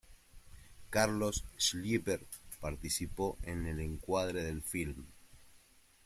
Carlos 0.89 1.45
Schlieper 1.59 2.25
participó 2.59 3.37
en 3.43 3.67
el 3.67 3.79
encuadre 3.81 4.41
del 4.43 4.63
filme. 4.63 5.05